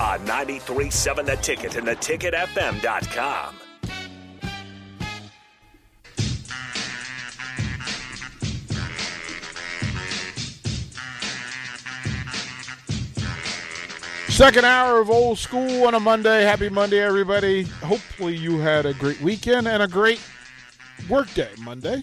[0.00, 3.56] On 93.7 The Ticket and theticketfm.com.
[14.28, 16.44] Second hour of old school on a Monday.
[16.44, 17.64] Happy Monday, everybody.
[17.64, 20.22] Hopefully, you had a great weekend and a great
[21.10, 22.02] workday Monday.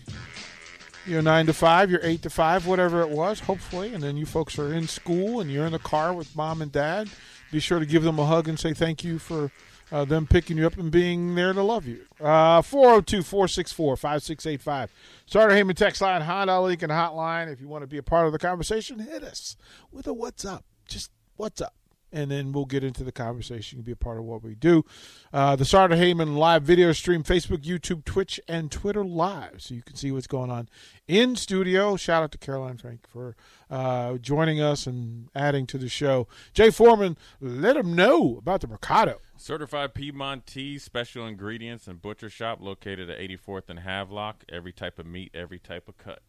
[1.08, 3.96] You're nine to five, you're eight to five, whatever it was, hopefully.
[3.96, 6.72] And then you folks are in school and you're in the car with mom and
[6.72, 7.10] dad.
[7.52, 9.52] Be sure to give them a hug and say thank you for
[9.92, 12.06] uh, them picking you up and being there to love you.
[12.20, 14.94] Uh, 402 464 5685.
[15.26, 17.52] Sartor Hamann text line, Honda Lincoln hotline.
[17.52, 19.56] If you want to be a part of the conversation, hit us
[19.92, 20.66] with a what's up.
[20.88, 21.74] Just what's up
[22.12, 23.82] and then we'll get into the conversation.
[23.82, 24.86] Be a part of what we do.
[25.34, 29.82] Uh, the Sartor Hamann live video stream, Facebook, YouTube, Twitch, and Twitter live, so you
[29.82, 30.70] can see what's going on
[31.08, 31.96] in studio.
[31.96, 33.36] Shout out to Caroline Frank for
[33.70, 36.28] uh, joining us and adding to the show.
[36.54, 39.20] Jay Foreman, let them know about the Mercado.
[39.36, 44.44] Certified Piedmontese special ingredients and butcher shop located at 84th and Havelock.
[44.50, 46.22] Every type of meat, every type of cut.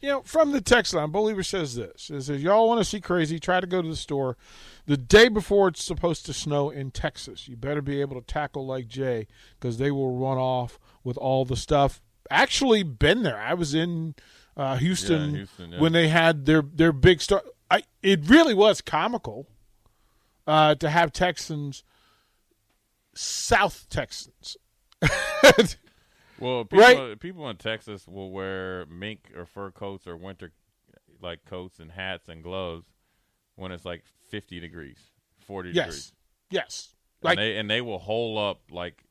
[0.00, 3.00] You know, from the text line, Believer says this: "Is if y'all want to see
[3.00, 4.36] crazy, try to go to the store
[4.86, 7.48] the day before it's supposed to snow in Texas.
[7.48, 9.26] You better be able to tackle like Jay
[9.58, 12.00] because they will run off with all the stuff.
[12.30, 13.40] Actually, been there.
[13.40, 14.14] I was in
[14.58, 15.80] uh, Houston, Yeah, Houston, yeah.
[15.80, 17.42] when they had their their big star.
[17.70, 19.46] I it really was comical
[20.46, 21.84] uh, to have Texans,
[23.14, 24.56] South Texans.
[26.40, 27.18] Well, people, Right.
[27.18, 30.52] people in Texas will wear mink or fur coats or winter
[31.20, 32.86] like coats and hats and gloves
[33.56, 34.98] when it's like 50 degrees,
[35.40, 36.12] 40 yes, degrees.
[36.50, 39.02] yes, Like, like and, they, and they will hole up like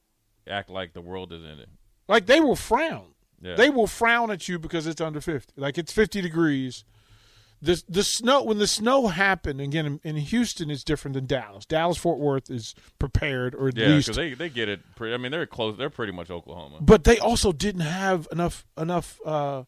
[0.48, 1.68] act like the world is in it.
[2.08, 3.08] like they will frown.
[3.42, 3.56] Yeah.
[3.56, 5.54] They will frown at you because it's under 50.
[5.58, 6.84] Like it's 50 degrees.
[7.60, 11.66] The the snow when the snow happened again in, in Houston is different than Dallas.
[11.66, 14.80] Dallas Fort Worth is prepared or at yeah, least they, they get it.
[14.96, 15.76] Pretty, I mean, they're close.
[15.76, 16.78] They're pretty much Oklahoma.
[16.82, 19.64] but they also didn't have enough enough uh,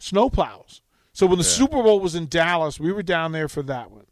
[0.00, 0.82] snow plows.
[1.12, 1.50] So when the Yeah.
[1.50, 4.06] Super Bowl was in Dallas, we were down there for that one.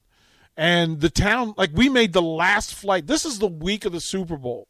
[0.57, 3.09] And the town like we made the last flight.
[3.09, 4.69] This is the week of the Super Bowl.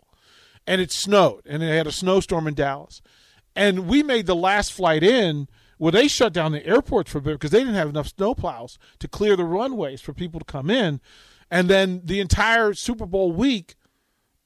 [0.67, 3.03] And it snowed and they had a snowstorm in Dallas.
[3.59, 5.49] And we made the last flight in
[5.79, 8.79] well, they shut down the airports for a bit because they didn't have enough snowplows
[8.99, 11.01] to clear the runways for people to come in.
[11.51, 13.77] And then the entire Super Bowl week,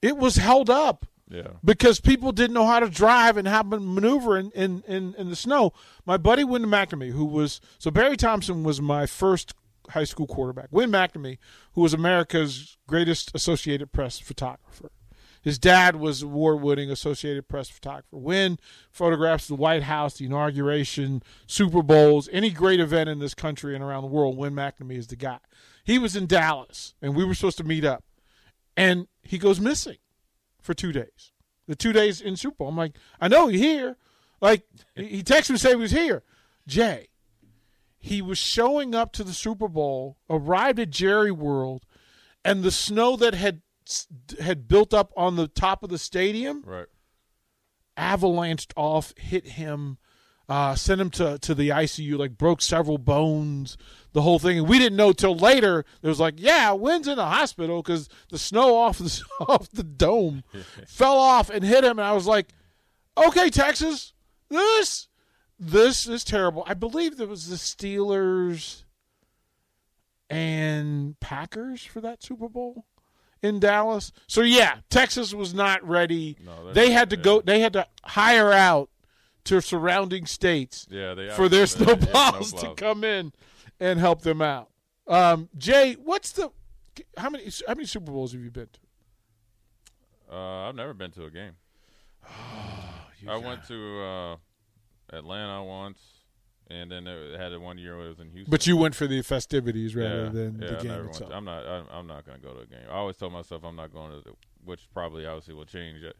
[0.02, 1.52] it was held up Yeah.
[1.64, 5.30] because people didn't know how to drive and how to maneuver in, in, in, in
[5.30, 5.72] the snow.
[6.04, 9.54] My buddy Win McNamee, who was so Barry Thompson was my first
[9.88, 10.68] high school quarterback.
[10.70, 11.38] Win McNamee,
[11.72, 14.90] who was America's greatest Associated Press photographer.
[15.42, 18.16] His dad was award-winning Associated Press photographer.
[18.16, 18.58] Win
[18.90, 23.82] photographs the White House, the inauguration, Super Bowls, any great event in this country and
[23.82, 24.36] around the world.
[24.36, 25.38] Win McNamee is the guy.
[25.84, 28.04] He was in Dallas, and we were supposed to meet up,
[28.76, 29.98] and he goes missing
[30.60, 31.32] for two days.
[31.66, 32.68] The two days in Super Bowl.
[32.68, 33.96] I'm like, I know you're here.
[34.40, 34.64] Like
[34.94, 36.22] he he texted me saying he was here.
[36.66, 37.08] Jay,
[37.98, 41.84] he was showing up to the Super Bowl, arrived at Jerry World,
[42.44, 43.62] and the snow that had
[44.40, 46.86] had built up on the top of the stadium Right.
[47.96, 49.98] avalanched off, hit him,
[50.48, 53.76] uh, sent him to, to the ICU, like broke several bones,
[54.12, 54.58] the whole thing.
[54.58, 55.84] And we didn't know till later.
[56.02, 59.84] It was like, yeah, Win's in the hospital because the snow off the off the
[59.84, 60.42] dome
[60.86, 61.98] fell off and hit him.
[61.98, 62.48] And I was like,
[63.16, 64.12] okay, Texas,
[64.48, 65.08] this
[65.58, 66.64] this is terrible.
[66.66, 68.82] I believe there was the Steelers
[70.28, 72.86] and Packers for that Super Bowl
[73.42, 74.12] in Dallas.
[74.26, 76.36] So yeah, Texas was not ready.
[76.44, 77.22] No, they had to yeah.
[77.22, 77.40] go.
[77.40, 78.88] They had to hire out
[79.44, 83.32] to surrounding states Yeah, they for their snowplows to come in
[83.80, 84.70] and help them out.
[85.06, 86.50] Um, Jay, what's the
[87.16, 90.34] how many how many Super Bowls have you been to?
[90.34, 91.52] Uh, I've never been to a game.
[93.28, 94.36] I went to uh,
[95.12, 95.98] Atlanta once,
[96.72, 98.50] and then it had it one year where it was in Houston.
[98.50, 101.30] But you went for the festivities rather yeah, than yeah, the I game itself.
[101.30, 101.66] to- I'm not.
[101.66, 102.86] I'm, I'm not going to go to a game.
[102.90, 104.32] I always told myself I'm not going to, the,
[104.64, 106.02] which probably obviously will change.
[106.02, 106.16] It.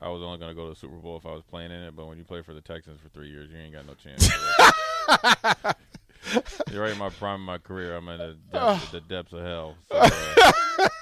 [0.00, 1.82] I was only going to go to the Super Bowl if I was playing in
[1.82, 1.96] it.
[1.96, 4.28] But when you play for the Texans for three years, you ain't got no chance.
[6.72, 7.96] You're right in my prime of my career.
[7.96, 9.76] I'm in the depths, the depths of hell.
[9.88, 10.50] So, uh,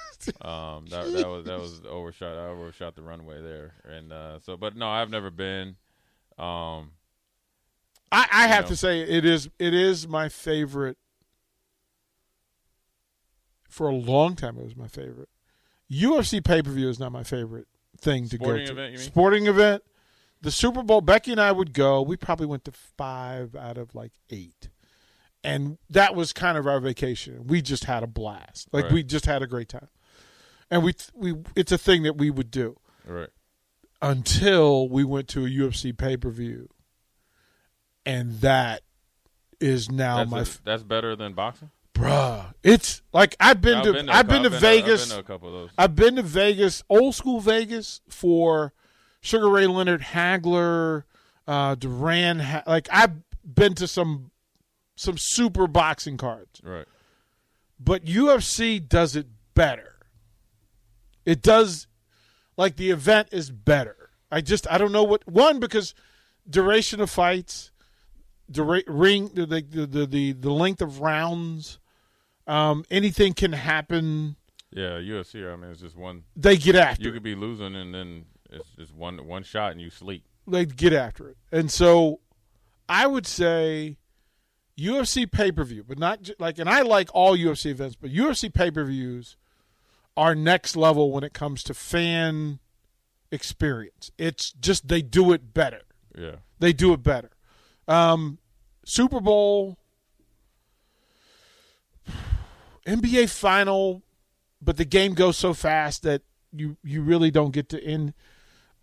[0.41, 2.35] Um, that, that was that was overshot.
[2.35, 5.75] I overshot the runway there, and uh, so, but no, I've never been.
[6.39, 6.91] Um,
[8.11, 8.69] I, I have know.
[8.69, 10.97] to say it is it is my favorite.
[13.69, 15.29] For a long time, it was my favorite.
[15.91, 17.67] UFC pay per view is not my favorite
[17.99, 18.83] thing to Sporting go to.
[18.83, 18.99] event?
[18.99, 19.83] Sporting event.
[20.41, 21.01] The Super Bowl.
[21.01, 22.01] Becky and I would go.
[22.01, 24.69] We probably went to five out of like eight,
[25.43, 27.47] and that was kind of our vacation.
[27.47, 28.69] We just had a blast.
[28.71, 28.93] Like Right.
[28.93, 29.89] we just had a great time,
[30.71, 33.29] and we we it's a thing that we would do right.
[34.01, 36.69] until we went to a UFC pay per view,
[38.05, 38.81] and that
[39.59, 41.71] is now That's, my a- that's better than boxing.
[41.93, 42.53] bruh.
[42.63, 45.03] It's like I've been I've to been to, I've been to I've Vegas.
[45.03, 45.69] I've been to couple of those.
[45.77, 48.73] I've been to Vegas, old school Vegas for
[49.21, 51.03] Sugar Ray Leonard, Hagler,
[51.47, 52.39] uh, Duran.
[52.39, 53.13] Ha- like I've
[53.43, 54.31] been to some
[54.95, 56.85] some super boxing cards, right.
[57.79, 59.93] but UFC does it better.
[61.25, 61.87] It does,
[62.55, 64.09] like the event is better.
[64.31, 65.93] I just I don't know what one because
[66.49, 67.71] duration of fights,
[68.49, 71.79] dura- ring the the the the, the length of rounds,
[72.47, 74.35] um, anything can happen.
[74.71, 75.51] Yeah, UFC.
[75.51, 76.23] I mean, it's just one.
[76.35, 77.13] They get after You it.
[77.13, 80.23] could be losing, and then it's just one one shot, and you sleep.
[80.47, 81.37] they get after it.
[81.51, 82.19] And so
[82.89, 83.97] I would say
[84.77, 88.53] UFC pay per view, but not like, and I like all UFC events, but UFC
[88.53, 89.37] pay per views
[90.17, 92.59] are next level when it comes to fan
[93.31, 94.11] experience.
[94.17, 95.81] It's just they do it better.
[96.17, 96.35] Yeah.
[96.59, 97.31] They do it better.
[97.87, 98.39] Um,
[98.83, 99.77] Super Bowl,
[102.85, 104.03] NBA final,
[104.61, 106.21] but the game goes so fast that
[106.51, 108.13] you you really don't get to end.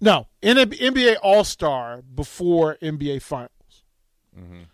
[0.00, 3.84] No, in NBA All Star before NBA Finals,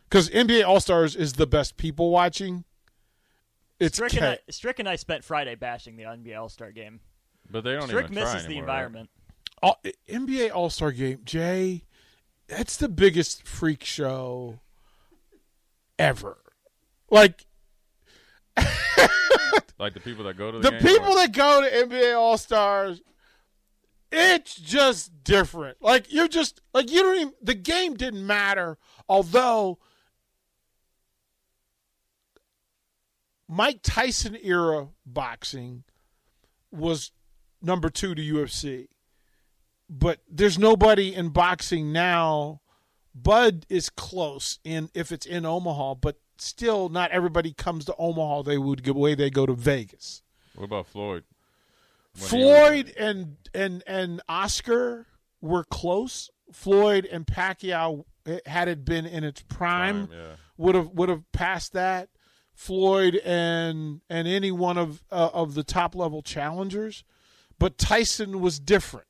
[0.08, 2.64] because NBA All Stars is the best people watching.
[3.81, 7.00] It's Strick and, I, Strick and I spent Friday bashing the NBA All Star game.
[7.50, 8.74] But they don't Strick even try misses the anymore, right?
[8.84, 9.10] environment.
[9.62, 11.84] all, NBA All Star Game, Jay,
[12.48, 14.60] that's the biggest freak show
[15.98, 16.38] ever.
[17.10, 17.44] Like
[19.78, 22.36] Like the people that go to the, the people or- that go to NBA All
[22.36, 23.00] Stars,
[24.10, 25.78] it's just different.
[25.80, 27.32] Like you're just like you don't even.
[27.42, 28.76] The game didn't matter,
[29.08, 29.78] although
[33.48, 35.84] Mike Tyson era boxing
[36.72, 37.12] was
[37.62, 38.88] number two to UFC,
[39.88, 42.61] but there's nobody in boxing now.
[43.14, 48.43] Bud is close in if it's in Omaha, but still not everybody comes to Omaha.
[48.43, 49.14] They would give away.
[49.14, 50.23] They go to Vegas.
[50.55, 51.25] What about Floyd?
[52.19, 55.06] When Floyd and and and Oscar
[55.40, 56.31] were close.
[56.52, 58.05] Floyd and Pacquiao,
[58.46, 60.08] had it been in its prime,
[60.56, 62.08] would have would have passed that.
[62.55, 67.05] Floyd and and any one of uh, of the top level challengers,
[67.58, 69.06] but Tyson was different.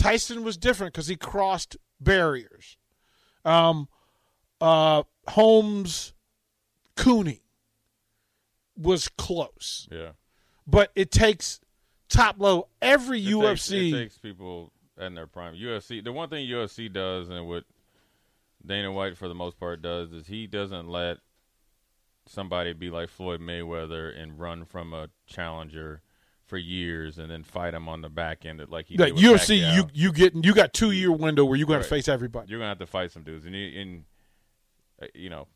[0.00, 2.76] Tyson was different because he crossed barriers.
[3.44, 3.88] Um,
[4.60, 6.12] uh, Holmes,
[6.96, 7.42] Cooney
[8.76, 10.12] was close Yeah.
[10.66, 11.60] but it takes
[12.08, 12.68] top level.
[12.80, 15.54] Every It UFC, Takes, it takes people in their prime.
[15.54, 16.02] UFC.
[16.02, 17.64] The one thing UFC does, and what
[18.64, 21.18] Dana White for the most part does, is he doesn't let
[22.26, 26.02] somebody be like Floyd Mayweather and run from a challenger
[26.50, 29.74] for years and then fight him on the back end like he did UFC, Pacquiao.
[29.76, 31.84] you you get you got two year window where you're going Right.
[31.84, 32.50] to face everybody.
[32.50, 34.04] you're gonna have to fight some dudes, and you, and
[35.00, 35.46] uh, you know,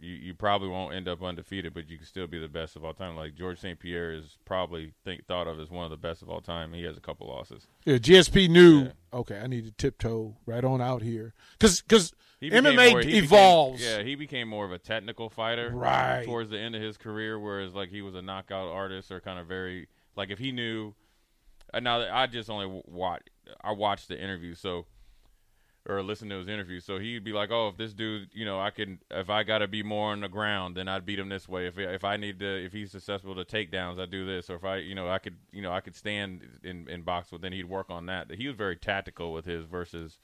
[0.00, 2.84] you you probably won't end up undefeated, but you can still be the best of
[2.84, 3.14] all time.
[3.16, 3.78] Like George St.
[3.78, 6.72] Pierre is probably think thought of as one of the best of all time.
[6.72, 7.66] He has a couple losses.
[7.84, 8.84] Yeah, GSP knew.
[8.84, 8.92] Yeah.
[9.12, 13.06] Okay, I need to tiptoe right on out here because because He MMA more- he
[13.06, 13.82] became- evolves.
[13.82, 16.24] yeah, he became more of a technical fighter, Right.
[16.24, 17.36] towards the end of his career.
[17.38, 19.88] Whereas like he was a knockout artist, or kind of very
[20.18, 20.94] like if he knew.
[21.72, 23.22] Uh, now I just only watch
[23.62, 24.86] I watched the interview, so
[25.86, 26.80] or listen to his interview.
[26.80, 29.58] So he'd be like, "Oh, if this dude, you know, I can if I got
[29.58, 31.66] to be more on the ground, then I'd beat him this way.
[31.66, 34.50] If if I need to, if he's successful to takedowns, I do this.
[34.50, 37.28] Or if I, you know, I could, you know, I could stand in in box,
[37.30, 38.30] but then he'd work on that.
[38.32, 40.18] He was very tactical with his versus."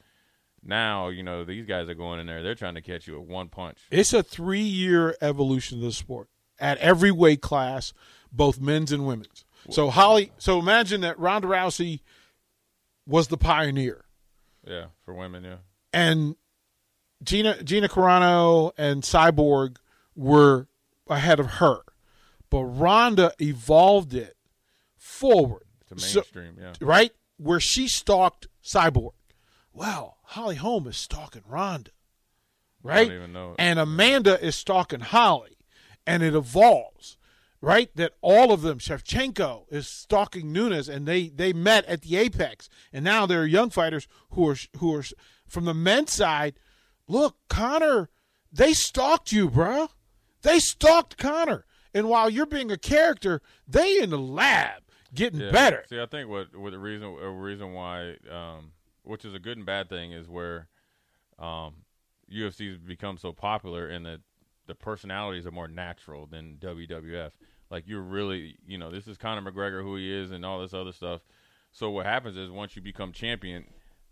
[0.67, 2.43] Now you know these guys are going in there.
[2.43, 3.81] They're trying to catch you with one punch.
[3.91, 7.93] It's a three year evolution of the sport at every weight class,
[8.33, 9.45] both men's and women's.
[9.71, 12.01] So Holly, so imagine that Ronda Rousey
[13.07, 14.05] was the pioneer.
[14.67, 15.45] Yeah, for women.
[15.45, 15.57] Yeah,
[15.93, 16.37] and
[17.23, 19.77] Gina Gina Carano and Cyborg
[20.15, 20.69] were
[21.09, 21.81] ahead of her,
[22.51, 24.37] but Ronda evolved it
[24.97, 26.57] forward, to So- mainstream.
[26.61, 29.13] yeah, right where she stalked Cyborg.
[29.73, 31.91] Well, Holly Holm is stalking Ronda,
[32.83, 33.11] right?
[33.11, 33.57] even know it.
[33.59, 35.57] And Amanda is stalking Holly,
[36.07, 37.17] and it evolves.
[37.65, 37.91] Right?
[37.97, 42.69] That all of them, Shevchenko is stalking Nunes, and they they met at the apex,
[42.93, 45.05] and now there are young fighters who are who are
[45.49, 46.55] from the men's side.
[47.09, 48.11] Look, Conor,
[48.53, 49.89] they stalked you, bruh.
[50.43, 54.83] They stalked Conor, and while you're being a character, they in the lab
[55.15, 55.51] getting Yeah.
[55.53, 55.85] better.
[55.89, 58.73] See, I think what what the reason a reason why, um,
[59.05, 60.69] which is a good and bad thing, is where
[61.39, 61.85] um,
[62.31, 64.21] UFC's become so popular and that
[64.67, 67.33] the personalities are more natural than WWF.
[67.75, 70.73] Like you're really, you know, this is Conor McGregor who he is and all this
[70.73, 71.23] other stuff.
[71.73, 73.65] So what happens is once you become champion,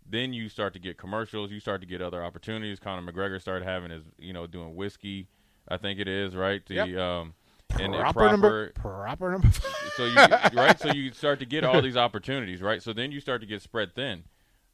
[0.05, 1.49] then you start to get commercials.
[1.49, 2.77] You start to get other opportunities.
[2.77, 5.29] Conor McGregor started having his, you know, doing whiskey.
[5.69, 6.61] I think it is right.
[6.65, 6.97] The Yep.
[6.97, 7.33] um,
[7.79, 9.47] and the Proper, number, proper number.
[9.95, 13.19] so you right so you start to get all these opportunities right so then you
[13.21, 14.25] start to get spread thin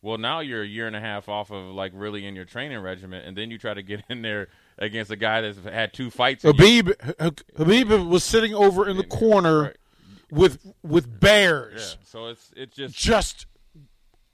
[0.02, 2.80] well now you're a year and a half off of like really in your training
[2.80, 4.48] regimen and then you try to get in there
[4.80, 6.94] against a guy that's had two fights Khabib
[7.56, 9.78] Khabib was sitting over in the corner Right.
[10.32, 11.98] with with bears.
[12.00, 13.46] yeah so it's it's just Just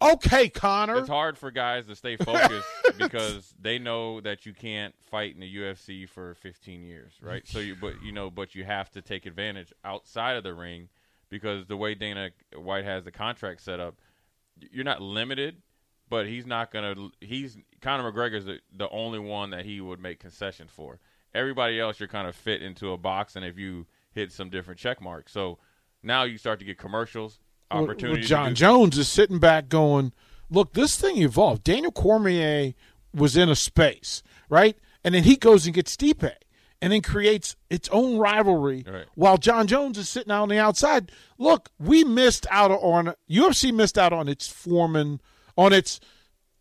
[0.02, 0.98] okay, Conor.
[1.00, 5.40] it's hard for guys to stay focused because they know that you can't fight in
[5.40, 7.48] the UFC for 15 years, right?
[7.48, 10.90] So you, but you know, but you have to take advantage outside of the ring
[11.30, 13.96] because the way Dana White has the contract set up,
[14.72, 15.62] you're not limited,
[16.10, 16.96] but he's not gonna.
[17.22, 21.00] He's Conor McGregor's the, the only one that he would make concessions for.
[21.34, 24.80] Everybody else, you're kind of fit into a box, and if you hit some different
[24.80, 25.58] check marks, so
[26.02, 27.40] now you start to get commercials,
[27.72, 28.26] Well, opportunities.
[28.26, 30.14] to Jon Jones is sitting back going,
[30.50, 31.64] "Look, this thing evolved.
[31.64, 32.74] Daniel Cormier
[33.14, 34.78] was in a space, right?
[35.04, 36.32] And then he goes and gets Stipe
[36.82, 39.06] and then creates its own rivalry Right.
[39.16, 41.12] while Jon Jones is sitting out on the outside.
[41.38, 45.22] Look, we missed out on UFC missed out on its Foreman,
[45.58, 46.00] on its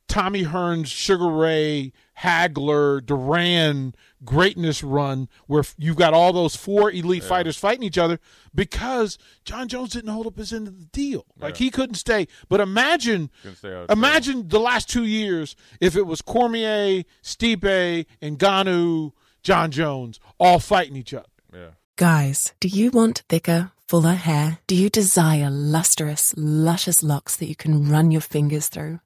[0.08, 7.24] Tommy Hearns, Sugar Ray, Hagler, Duran greatness run where you've got all those four elite
[7.24, 8.18] fighters fighting each other
[8.54, 11.26] because Jon Jones didn't hold up his end of the deal.
[11.38, 12.28] Like he couldn't stay.
[12.48, 18.38] But imagine Couldn't stay imagine the last two years if it was Cormier, Stipe, and
[18.38, 21.26] Ngannou, Jon Jones all fighting each other.
[21.52, 21.70] Yeah.
[21.96, 24.58] Guys, do you want thicker, fuller hair?
[24.66, 29.00] Do you desire lustrous, luscious locks that you can run your fingers through?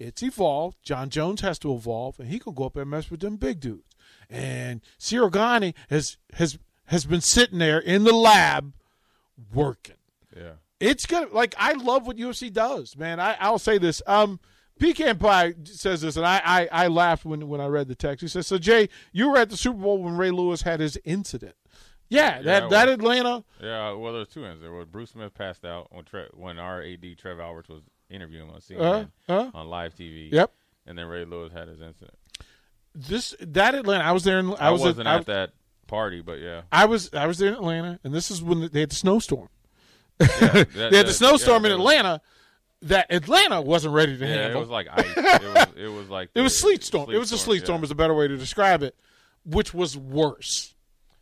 [0.00, 0.78] it's evolved.
[0.82, 3.60] Jon Jones has to evolve, and he can go up and mess with them big
[3.60, 3.94] dudes.
[4.28, 8.72] And Ciryl Gane has has has been sitting there in the lab
[9.52, 9.96] working.
[10.36, 10.54] Yeah.
[10.80, 13.20] It's gonna like I love what UFC does, man.
[13.20, 14.02] I, I'll say this.
[14.06, 14.40] Um
[14.78, 18.22] Pecan Pie says this, and I, I, I laughed when, when I read the text.
[18.22, 20.98] He says, "So Jay, you were at the Super Bowl when Ray Lewis had his
[21.04, 21.54] incident.
[22.08, 22.88] Yeah, that I that.
[22.88, 23.44] Atlanta.
[23.60, 24.72] Yeah, well, there's two ends there.
[24.72, 28.54] Well, Bruce Smith passed out when Tre- when our AD Trev Alberts was interviewing him
[28.54, 30.30] on CNN Uh, uh, on live TV.
[30.32, 30.52] Yep.
[30.86, 32.16] And then Ray Lewis had his incident.
[32.94, 34.04] This that Atlanta.
[34.04, 34.38] I was there.
[34.38, 35.50] In, I, I, was wasn't I, at that
[35.86, 36.62] party, but yeah.
[36.72, 39.48] I was I was there in Atlanta, and this is when they had the snowstorm.
[40.20, 42.20] Yeah, they had that- the snowstorm yeah, in Atlanta
[42.82, 44.56] that Atlanta wasn't ready to handle.
[44.56, 45.04] It was like ice.
[45.16, 47.10] it was it was like it was sleet storm.
[47.10, 47.80] it was a sleet storm.
[47.82, 48.96] Yeah, Is a better way to describe it,
[49.44, 50.74] which was worse.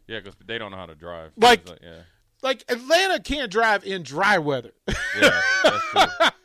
[0.06, 1.32] yeah, because they don't know how to drive.
[1.36, 2.00] It Like- yeah,
[2.42, 4.72] Like Atlanta can't drive in dry weather.
[5.20, 6.28] yeah, that's true.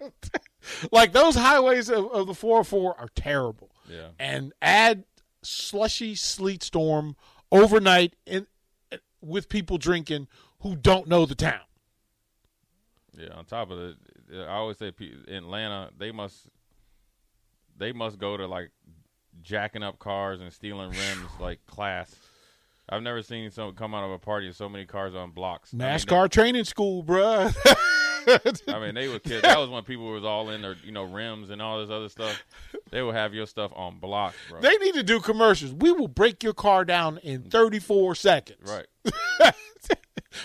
[0.92, 3.70] like those highways of, of the 404 are terrible.
[3.88, 5.04] Yeah, And add
[5.42, 7.16] slushy sleet storm
[7.50, 8.46] overnight in,
[9.20, 10.28] with people drinking
[10.60, 11.60] who don't know the town.
[13.16, 13.32] yeah.
[13.34, 13.96] On top of it,
[14.32, 14.92] I always say
[15.26, 16.46] in Atlanta they must
[17.76, 18.70] they must go to like
[19.42, 22.14] jacking up cars and stealing rims like class.
[22.88, 25.72] I've never seen someone come out of a party with so many cars on blocks.
[25.72, 27.54] I mean, NASCAR training school, bruh.
[28.68, 29.42] I mean, they would kids.
[29.42, 32.08] That was when people was all in their, you know, rims and all this other
[32.08, 32.42] stuff.
[32.90, 34.60] They will have your stuff on block, bro.
[34.60, 35.72] they need to do commercials.
[35.72, 38.58] We will break your car down in 34 seconds.
[38.70, 38.86] right.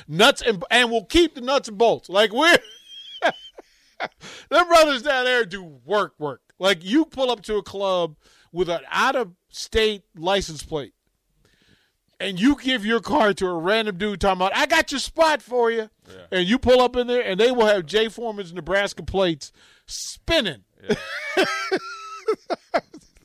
[0.08, 2.10] nuts and and we'll keep the nuts and bolts.
[2.10, 2.58] Like we're
[4.50, 6.42] Them brothers down there do work, work.
[6.60, 8.16] Like you pull up to a club
[8.52, 10.94] with an out of state license plate,
[12.26, 15.42] and you give your car to a random dude talking about, "I got your spot
[15.42, 15.90] for you,"
[16.32, 19.52] and you pull up in there, and they will have Jay Foreman's Nebraska plates
[19.86, 20.64] spinning.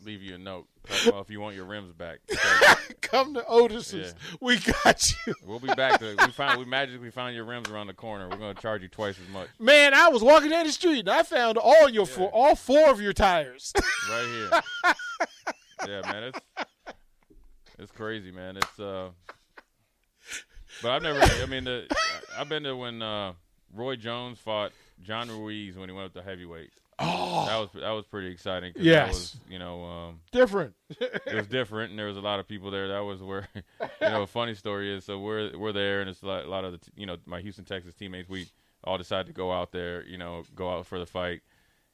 [0.04, 0.66] Leave you a note.
[1.06, 2.18] About if you want your rims back.
[3.00, 4.14] Come to Otis's.
[4.16, 4.36] Yeah.
[4.40, 5.34] We got you.
[5.44, 6.00] We'll be back.
[6.00, 8.28] To, we found we magically found your rims around the corner.
[8.28, 9.48] We're gonna charge you twice as much.
[9.58, 12.90] Man, I was walking down the street and I found all your four, all four
[12.90, 13.72] of your tires.
[14.10, 14.94] right here.
[15.88, 16.40] yeah, man, it's
[17.80, 18.56] it's crazy, man.
[18.56, 19.08] It's uh,
[20.82, 21.20] but I've never.
[21.20, 21.86] I mean, the,
[22.38, 23.32] I've been to when uh,
[23.74, 24.72] Roy Jones fought
[25.02, 26.70] John Ruiz when he went up to heavyweight.
[27.02, 28.74] Oh, that was that was pretty exciting.
[28.74, 29.06] 'cause Yes.
[29.06, 30.74] that was, you know, um, Different.
[30.90, 32.88] it was different, and there was a lot of people there.
[32.88, 33.62] That was where, you
[34.02, 35.04] know, a funny story is.
[35.04, 37.40] So we're we're there, and it's a lot, a lot of the, you know, my
[37.40, 38.28] Houston, Texas teammates.
[38.28, 38.48] We
[38.84, 41.40] all decided to go out there, you know, go out for the fight,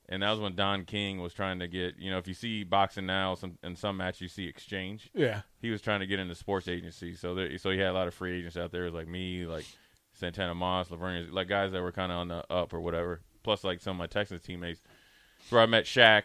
[0.08, 2.64] and that was when Don King was trying to get, you know, if you see
[2.64, 5.10] boxing now, some in some match you see exchange.
[5.14, 5.42] Yeah.
[5.60, 8.08] He was trying to get into sports agency, so there, so he had a lot
[8.08, 9.64] of free agents out there, like me, like
[10.12, 13.20] Santana Moss, Laverne, like guys that were kind of on the up or whatever.
[13.42, 14.80] Plus, like some of my Texas teammates,
[15.50, 16.22] where I met Shaq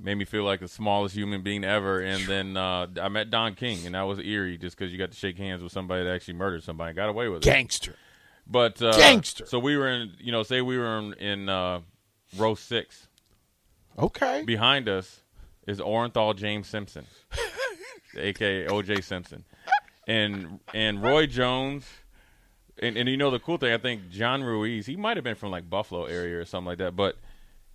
[0.00, 2.00] made me feel like the smallest human being ever.
[2.00, 5.10] And then uh, I met Don King, and that was eerie just because you got
[5.10, 7.44] to shake hands with somebody that actually murdered somebody, and got away with it.
[7.44, 7.96] Gangster.
[8.46, 9.46] But uh, Gangster.
[9.46, 11.80] So we were in, you know, say we were in, in uh,
[12.36, 13.08] row six.
[13.98, 14.42] Okay.
[14.44, 15.20] Behind us
[15.66, 17.06] is Orenthal James Simpson,
[18.16, 19.00] aka O.J.
[19.00, 19.44] Simpson,
[20.06, 21.86] and and Roy Jones.
[22.82, 25.34] And, and you know the cool thing, I think John Ruiz, he might have been
[25.34, 27.16] from like Buffalo area or something like that, but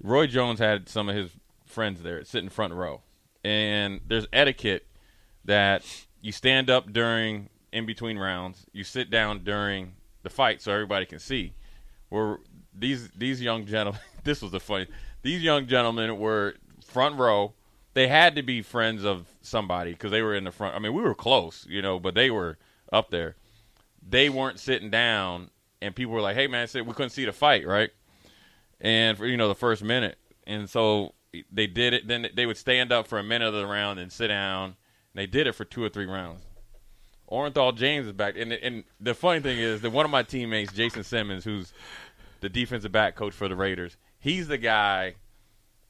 [0.02, 1.30] Roy Jones had some of his
[1.66, 3.02] friends there sitting front row.
[3.44, 4.88] And there's etiquette
[5.44, 5.84] that
[6.22, 9.94] you stand up during in between rounds, you sit down during
[10.24, 11.54] the fight so everybody can see.
[12.10, 12.40] Where
[12.74, 14.88] these these young gentlemen, this was the funny.
[15.22, 16.56] These young gentlemen were
[16.86, 17.54] front row.
[17.94, 20.76] They had to be friends of somebody because they were in the front.
[20.76, 22.58] I mean, we were close, you know, but they were
[22.92, 23.38] up there.
[24.08, 25.50] They weren't sitting down,
[25.82, 27.92] and people were like, "Hey, man, we couldn't see the fight, right?"
[28.82, 31.14] and for you know the first minute, and so
[31.52, 32.08] they did it.
[32.08, 34.66] Then they would stand up for a minute of the round and sit down.
[34.66, 34.76] And
[35.16, 36.44] they did it for two or three rounds.
[37.30, 40.72] Orenthal James is back, and and the funny thing is that one of my teammates,
[40.72, 41.74] Jason Simmons, who's
[42.42, 45.14] the defensive back coach for the Raiders, he's the guy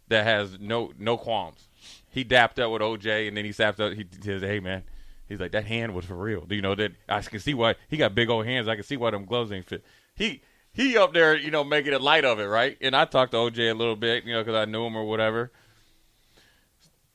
[0.09, 1.67] that has no no qualms.
[2.09, 3.93] He dapped up with OJ, and then he sapped up.
[3.93, 4.83] He says, "Hey, man."
[5.27, 6.41] He's like that hand was for real.
[6.41, 8.67] Do you know that I can see why he got big old hands.
[8.67, 9.83] I can see why them gloves ain't fit.
[10.13, 12.77] He he up there, you know, making a light of it, right?
[12.79, 15.03] And I talked to OJ a little bit, you know, because I knew him or
[15.03, 15.51] whatever.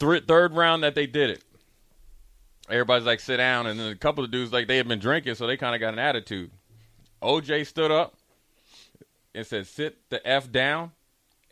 [0.01, 1.45] Th- third round that they did it,
[2.69, 5.37] everybody's like, sit down, and then a couple of dudes like they had been drinking,
[5.37, 6.51] so they kind of got an attitude.
[7.23, 8.17] OJ stood up
[9.35, 10.93] and said, "Sit the f down,"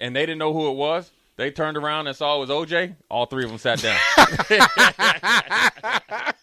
[0.00, 1.10] and they didn't know who it was.
[1.36, 2.96] They turned around and saw it was OJ.
[3.08, 3.96] All three of them sat down.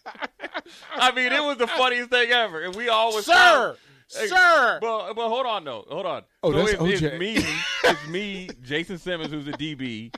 [0.96, 3.76] I mean, it was the funniest thing ever, and we all was Sir!
[4.12, 4.78] Hey, Sir!
[4.80, 6.22] But but hold on though, hold on.
[6.42, 7.02] Oh, so that's it's, OJ.
[7.02, 7.36] it's me,
[7.84, 10.14] it's me, Jason Simmons, who's a DB,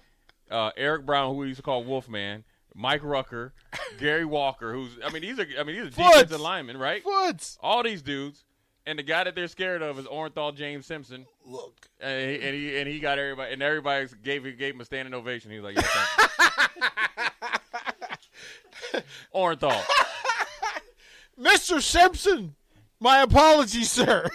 [0.51, 3.53] uh, Eric Brown, who we used to call Wolfman, Mike Rucker,
[3.99, 6.13] Gary Walker, who's I mean these are I mean these are Foots.
[6.13, 7.03] defensive linemen, right?
[7.03, 7.59] Foots.
[7.61, 8.45] All these dudes,
[8.89, 11.27] and the guy that they're scared of is Orenthal James Simpson.
[11.45, 11.89] Look.
[12.01, 15.13] And he, and he and he got everybody, and everybody gave gave him a standing
[15.13, 15.51] ovation.
[15.51, 15.85] He was like,
[18.95, 19.03] yeah.
[19.35, 19.83] Orenthal.
[21.39, 21.83] Mr.
[21.83, 22.55] Simpson,
[22.99, 24.27] my apologies, sir.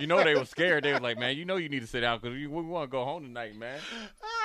[0.00, 0.84] You know they were scared.
[0.84, 2.90] They were like, man, you know you need to sit down because we, we want
[2.90, 3.78] to go home tonight, man.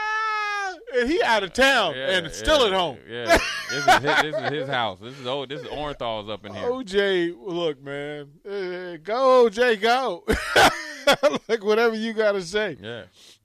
[0.94, 2.98] He out of town Yeah, and still yeah, at home.
[3.10, 3.38] Yeah,
[3.70, 5.00] this is, his, this is his house.
[5.02, 6.70] This is oh, this is Orenthal's up in here.
[6.70, 8.30] OJ, look, man.
[8.46, 10.26] Uh, go, OJ, go.
[11.48, 12.78] like, whatever you got to say.
[12.82, 13.04] Yeah,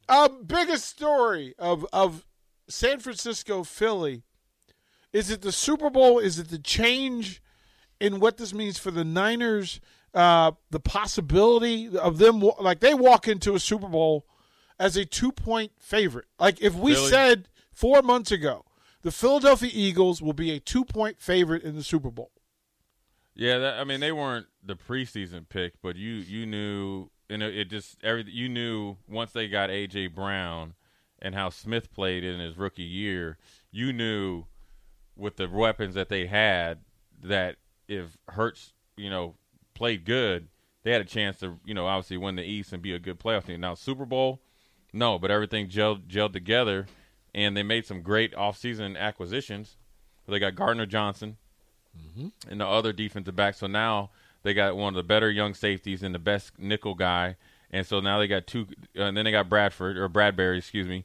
[0.09, 2.25] Um, biggest story of, of
[2.69, 4.23] San Francisco, Philly.
[5.13, 6.19] Is it the Super Bowl?
[6.19, 7.43] Is it the change
[8.01, 9.81] in what this means for the Niners?
[10.13, 14.27] Uh, the possibility of them, like, they walk into a Super Bowl
[14.79, 16.27] as a two point favorite.
[16.39, 17.11] Like, if we Philly.
[17.11, 18.65] said four months ago,
[19.03, 22.31] the Philadelphia Eagles will be a two point favorite in the Super Bowl.
[23.35, 23.59] yeah.
[23.59, 27.71] That, I mean, they weren't the preseason pick, but you you knew, and it, it
[27.71, 30.75] just every you knew once they got AJ Brown
[31.21, 33.39] and how Smith played in his rookie year,
[33.71, 34.45] you knew
[35.17, 36.81] with the weapons that they had
[37.23, 37.57] that
[37.89, 39.37] if Hurts, you know,
[39.75, 40.49] played good,
[40.83, 43.19] they had a chance to, you know, obviously win the East and be a good
[43.19, 43.61] playoff team.
[43.61, 44.41] Now Super Bowl,
[44.97, 46.87] no, but everything gelled, gelled together,
[47.35, 49.77] and they made some great offseason acquisitions.
[50.29, 51.37] They got Gardner Johnson
[52.51, 53.55] and the other defensive back.
[53.55, 54.11] So now
[54.43, 57.37] they got one of the better young safeties and the best nickel guy,
[57.71, 58.67] and so now they got two,
[58.99, 61.05] uh, and then they got Bradford or Bradberry, excuse me,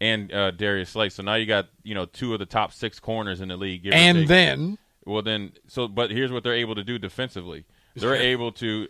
[0.00, 1.08] and uh, Darius Slay.
[1.10, 3.86] So now you got you know two of the top six corners in the league.
[3.86, 7.64] And then Well, then, so but here's what they're able to do defensively.
[7.94, 8.88] They're able to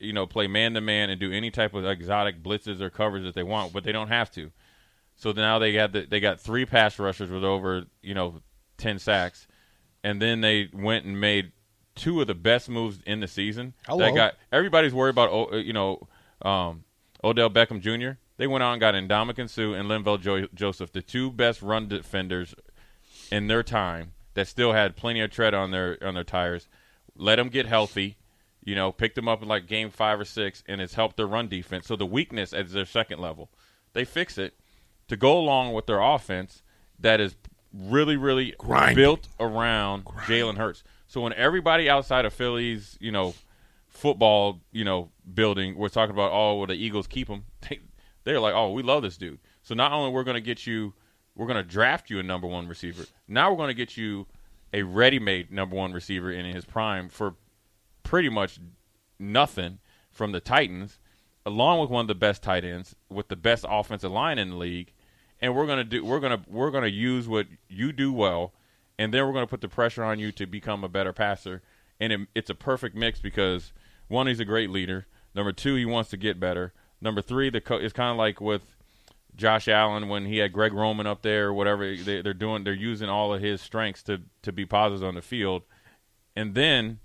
[0.00, 3.24] you know, play man to man and do any type of exotic blitzes or covers
[3.24, 4.50] that they want, but they don't have to.
[5.16, 8.40] So now they got the, they got three pass rushers with over you know
[8.76, 9.46] ten sacks,
[10.02, 11.52] and then they went and made
[11.94, 13.74] two of the best moves in the season.
[13.86, 13.98] Hello.
[14.04, 16.08] That got everybody's worried about you know
[16.42, 16.84] um,
[17.22, 18.18] Odell Beckham Jr.
[18.36, 21.86] They went out and got Ndamukong Suh and Linval jo- Joseph, the two best run
[21.86, 22.54] defenders
[23.30, 26.68] in their time that still had plenty of tread on their on their tires.
[27.14, 28.16] Let them get healthy,
[28.64, 31.26] you know, picked them up in like game five or six, and it's helped their
[31.26, 31.86] run defense.
[31.86, 33.50] So the weakness at their second level,
[33.92, 34.54] they fix it
[35.08, 36.62] to go along with their offense
[36.98, 37.36] that is
[37.72, 38.96] really, really Grind.
[38.96, 40.84] built around Jalen Hurts.
[41.06, 43.34] So when everybody outside of Philly's, you know,
[43.88, 47.44] football, you know, building, we're talking about, oh, well, the Eagles keep him.
[47.68, 47.80] They,
[48.24, 49.40] they're like, oh, we love this dude.
[49.64, 50.94] So not only we're going to get you,
[51.34, 53.04] we're going to draft you a number one receiver.
[53.26, 54.26] Now we're going to get you
[54.72, 57.34] a ready-made number one receiver in his prime for
[58.02, 58.58] pretty much
[59.18, 59.78] nothing
[60.10, 60.98] from the Titans,
[61.44, 64.56] along with one of the best tight ends with the best offensive line in the
[64.56, 64.92] league.
[65.40, 68.52] And we're gonna do we're gonna we're gonna use what you do well,
[68.98, 71.62] and then we're gonna put the pressure on you to become a better passer.
[71.98, 73.72] And it, it's a perfect mix because
[74.08, 75.06] one, he's a great leader.
[75.34, 76.72] Number two, he wants to get better.
[77.00, 78.76] Number three, the co- it's kind of like with
[79.34, 81.96] Josh Allen when he had Greg Roman up there or whatever.
[81.96, 85.22] They, they're doing they're using all of his strengths to to be positive on the
[85.22, 85.62] field,
[86.36, 87.00] and then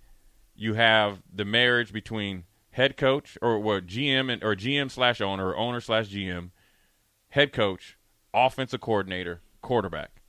[0.58, 5.50] you have the marriage between head coach or what GM and or GM slash owner
[5.50, 6.50] or owner slash GM,
[7.30, 7.98] head coach,
[8.34, 10.22] offensive coordinator, quarterback.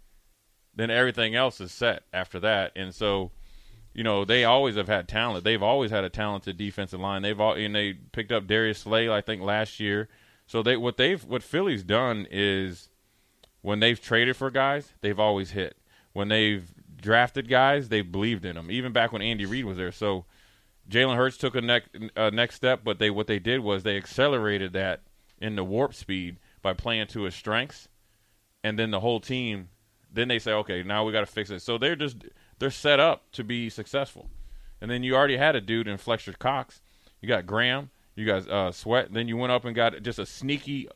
[0.75, 3.33] Then everything else is set after that, and so
[3.93, 5.45] you know they always have had talent.
[5.45, 7.23] They've always had a talented defensive line.
[7.23, 10.09] They've all and they picked up Darius Slay, I think, last year.
[10.47, 12.91] So they what they've what Philly's done is
[13.62, 15.77] when they've traded for guys, they've always hit.
[16.12, 18.71] When they've drafted guys, they've believed in them.
[18.71, 19.93] Even back when Andy Reid was there.
[19.93, 20.25] So
[20.91, 23.97] Jalen Hurts took a next uh, next step, but they what they did was they
[23.97, 25.03] accelerated that
[25.41, 27.89] in the warp speed by playing to his strengths,
[28.65, 29.69] and then the whole team.
[30.11, 31.61] Then they say, okay, now we got to fix it.
[31.61, 32.25] So they're just
[32.59, 34.31] they're set up to be successful.
[34.81, 36.81] And then you already had a dude in Fletcher Cox.
[37.21, 37.91] You got Graham.
[38.15, 39.13] You got uh, Sweat.
[39.13, 40.89] Then you went up and got just a sneaky.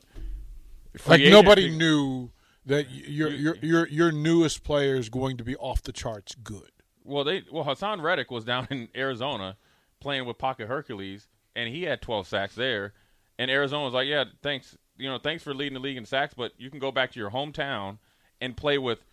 [1.05, 1.31] like agent.
[1.31, 2.29] nobody knew
[2.65, 6.71] that your your your your newest player is going to be off the charts good.
[7.03, 9.57] Well, they well Haason Reddick was down in Arizona
[9.99, 12.93] playing with Pocket Hercules, and he had 12 sacks there.
[13.39, 16.33] And Arizona was like, "Yeah, thanks, you know, thanks for leading the league in sacks,
[16.35, 17.97] but you can go back to your hometown
[18.39, 19.03] and play with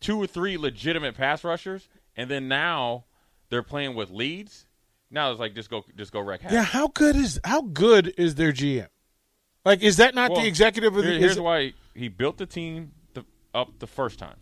[0.00, 3.04] two or three legitimate pass rushers, and then now
[3.50, 4.66] they're playing with leads.
[5.10, 6.40] Now it's like just go, just go wreck.
[6.42, 6.52] havoc.
[6.54, 8.88] Yeah, how good is how good is their GM?
[9.64, 11.10] Like, is that not Well, the executive of the?
[11.10, 14.36] Here- is here's it- why he built the team the, up the first time.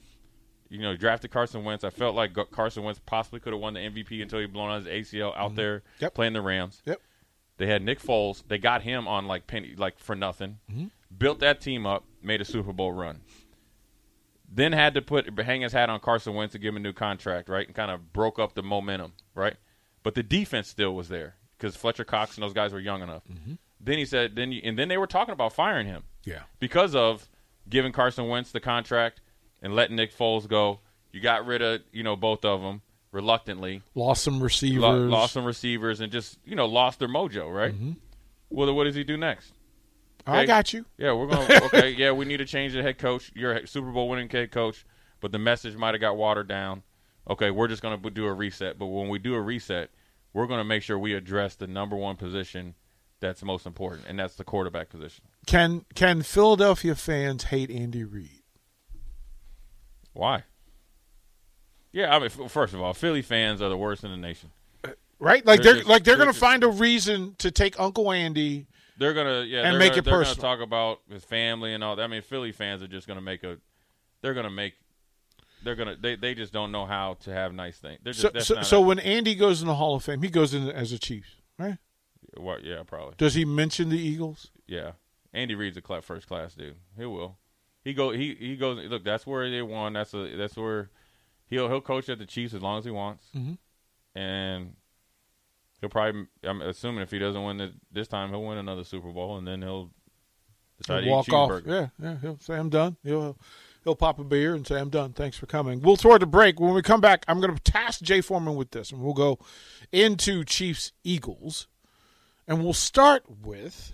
[0.69, 1.85] You know, he drafted Carson Wentz.
[1.85, 4.85] I felt like Carson Wentz possibly could have won the MVP until he blown out
[4.85, 6.05] his ACL out there Mm-hmm.
[6.05, 6.15] Yep.
[6.15, 6.83] playing the Rams.
[6.85, 7.01] Yep.
[7.59, 8.43] They had Nick Foles.
[8.49, 10.59] They got him on like penny, like for nothing.
[10.71, 10.87] Mm-hmm.
[11.17, 13.21] Built that team up, made a Super Bowl run.
[14.49, 16.93] Then had to put hang his hat on Carson Wentz to give him a new
[16.93, 17.67] contract, right?
[17.67, 19.55] And kind of broke up the momentum, right?
[20.03, 23.23] But the defense still was there because Fletcher Cox and those guys were young enough.
[23.29, 23.55] Mm-hmm.
[23.81, 26.43] Then he said, then you, and then they were talking about firing him Yeah.
[26.61, 27.29] because of
[27.69, 29.21] giving Carson Wentz the contract
[29.63, 30.81] and letting Nick Foles go.
[31.13, 34.83] You got rid of you know both of them reluctantly, Lost some receivers.
[34.83, 37.53] Lo- lost some receivers, and just you know lost their mojo.
[37.53, 37.75] Right.
[37.75, 37.93] Mm-hmm.
[38.51, 39.53] Well, what does he do next?
[40.27, 40.85] I got you.
[40.99, 41.47] Yeah, we're going.
[41.47, 43.31] to Okay, yeah, we need to change the head coach.
[43.35, 44.85] You're a Super Bowl winning head coach,
[45.21, 46.83] but the message might have got watered down.
[47.29, 48.79] Okay, we're just going to do a reset.
[48.79, 49.91] But when we do a reset,
[50.33, 52.75] we're going to make sure we address the number one position
[53.21, 55.25] that's most important, and that's the quarterback position.
[55.47, 58.43] Can can Philadelphia fans hate Andy Reid?
[60.13, 60.45] Why?
[61.93, 64.51] Yeah, I mean, first of all, Philly fans are the worst in the nation.
[64.85, 65.45] Uh, right?
[65.47, 68.13] Like They're they're, just- like they're they're going to find a reason to take Uncle
[68.13, 68.67] Andy.
[68.99, 70.43] They're gonna yeah, And they're make gonna, it they're personal.
[70.43, 72.03] Gonna talk about his family and all that.
[72.03, 73.59] I mean, Philly fans are just gonna make a.
[74.23, 74.73] They're gonna make.
[75.63, 75.97] They're gonna.
[76.01, 77.99] They, they just don't know how to have nice things.
[78.03, 80.55] They're just, So so, so when Andy goes in the Hall of Fame, he goes
[80.55, 81.77] in as a Chiefs, right?
[82.37, 82.65] What?
[82.65, 83.15] Yeah, probably.
[83.19, 84.51] Does he mention the Eagles?
[84.67, 84.93] Yeah,
[85.33, 86.77] Andy Reid's a cla- first class dude.
[86.99, 87.37] He will.
[87.83, 88.11] He go.
[88.11, 88.85] He he goes.
[88.89, 89.93] Look, that's where they won.
[89.93, 90.37] That's a.
[90.37, 90.91] That's where
[91.49, 93.59] he'll he'll coach at the Chiefs as long as he wants, Mhm.
[94.15, 94.75] and
[95.81, 96.27] he'll probably.
[96.43, 99.47] I'm assuming if he doesn't win it this time, he'll win another Super Bowl, and
[99.47, 99.91] then he'll
[100.79, 101.63] decide He'll walk off.
[101.65, 102.17] Yeah, yeah.
[102.21, 102.97] He'll say I'm done.
[103.05, 103.39] He'll
[103.85, 105.13] he'll pop a beer and say I'm done.
[105.13, 105.81] Thanks for coming.
[105.81, 106.59] We'll throw it a break.
[106.59, 109.39] When we come back, I'm going to task Jay Foreman with this, and we'll go
[109.93, 111.69] into Chiefs Eagles,
[112.47, 113.93] and we'll start with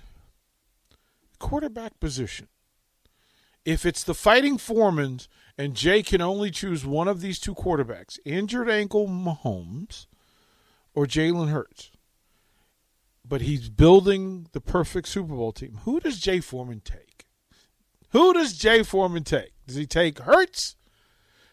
[1.38, 2.48] quarterback position,
[3.64, 8.18] if it's the fighting Foremans and Jay can only choose one of these two quarterbacks,
[8.24, 10.06] injured ankle Mahomes
[10.94, 11.90] or Jalen Hurts,
[13.24, 17.26] but he's building the perfect Super Bowl team, who does Jay Foreman take?
[18.10, 19.52] Who does Jay Foreman take?
[19.66, 20.76] Does he take Hurts,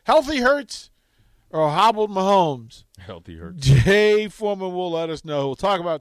[0.04, 0.90] healthy Hurts,
[1.52, 2.84] or hobbled Mahomes?
[3.00, 3.58] Healthy hurt.
[3.58, 5.48] Jay Foreman will let us know.
[5.48, 5.98] We'll talk about